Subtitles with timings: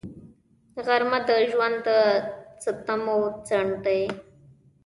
[0.85, 1.89] غرمه د ژوند د
[2.63, 3.17] ستمو
[3.47, 4.01] ځنډ دی